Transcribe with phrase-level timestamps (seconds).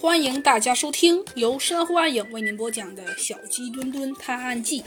[0.00, 4.80] 欢迎大家收听由山花影为您播讲的《小鸡墩墩探案记》。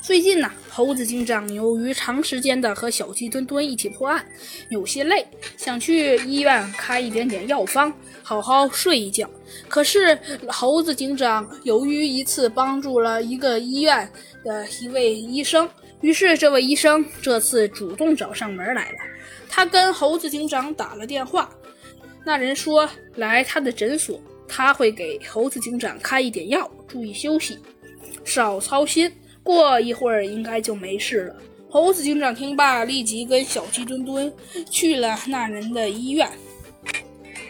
[0.00, 4.24] 最近呢，猴子警长由于长时间的和小鸡墩墩一起破案，
[4.68, 9.28] 有些累，想去医院开一点点药方，好好睡一觉。
[9.66, 10.16] 可是
[10.46, 14.08] 猴子警长由于一次帮助了一个医院
[14.44, 15.68] 的一位医生，
[16.02, 18.98] 于是这位医生这次主动找上门来了。
[19.48, 21.50] 他跟猴子警长打了电话，
[22.24, 24.20] 那人说来他的诊所。
[24.48, 27.58] 他会给猴子警长开一点药，注意休息，
[28.24, 29.12] 少操心。
[29.42, 31.36] 过一会儿应该就没事了。
[31.70, 34.32] 猴子警长听罢，立即跟小鸡墩墩
[34.70, 36.28] 去了那人的医院。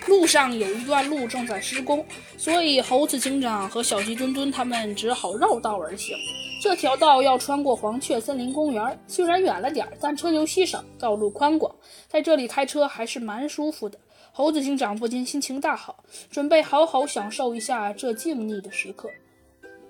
[0.06, 2.04] 路上有一段路正在施工，
[2.36, 6.16] 所以猴子警长和小鸡墩墩他们只好绕道而行。
[6.62, 11.74] 这条道要穿过黄雀森林公园，虽然远了点，但车流稀少，道路宽广，
[12.08, 13.98] 在这里开车还是蛮舒服的。
[14.38, 19.08] 猴子警长不禁心情大好，准备好好享受一下这静谧的时刻。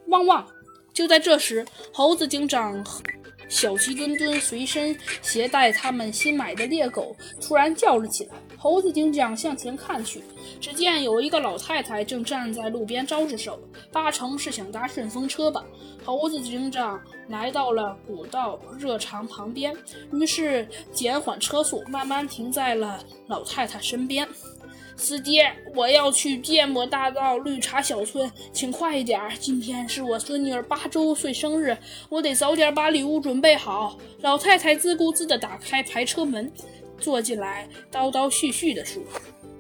[0.07, 0.47] 汪汪！
[0.93, 3.03] 就在这时，猴子警长和、
[3.49, 8.37] 小鸡墩墩随身携带他们新买的猎狗，突然叫了起来。
[8.59, 10.23] 猴子警长向前看去，
[10.61, 13.59] 只见有一个老太太正站在路边招着手，
[13.93, 15.65] 八成是想搭顺风车吧。
[16.05, 19.77] 猴子警长来到了古道热肠旁边，
[20.13, 24.27] 于是减缓车速，慢慢停在了老太太身边。
[24.99, 25.43] 司机，
[25.75, 29.21] 我要去芥末大道绿茶小村，请快一点！
[29.39, 31.77] 今天是我孙女儿八周岁生日，
[32.09, 33.99] 我得早点把礼物准备好。
[34.23, 36.51] 老太太自顾自地打开排车门。
[36.99, 39.03] 坐进来，叨叨絮絮地说。